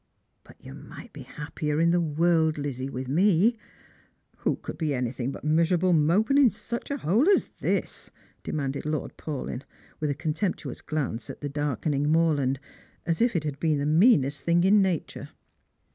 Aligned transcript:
"But 0.43 0.55
you 0.59 0.73
might 0.73 1.13
be 1.13 1.25
hajjpier 1.25 1.79
in 1.79 1.91
the 1.91 2.01
world, 2.01 2.57
Lizzie, 2.57 2.89
with 2.89 3.07
me. 3.07 3.55
Who 4.37 4.55
could 4.55 4.75
be 4.75 4.95
anything 4.95 5.29
but 5.31 5.43
miserable 5.43 5.93
moping 5.93 6.39
in 6.39 6.49
such 6.49 6.89
a 6.89 6.97
hole 6.97 7.29
as 7.29 7.51
this?" 7.59 8.09
demanded 8.43 8.83
Lord 8.83 9.15
Paulyn, 9.15 9.61
with 9.99 10.09
a 10.09 10.15
contemptuous 10.15 10.81
glance 10.81 11.29
at 11.29 11.41
the 11.41 11.49
darkening 11.49 12.11
moorland, 12.11 12.59
as 13.05 13.21
if 13.21 13.35
it 13.35 13.43
had 13.43 13.59
been 13.59 13.77
the 13.77 13.85
meanest 13.85 14.41
thing 14.43 14.63
in 14.63 14.81
nature. 14.81 15.29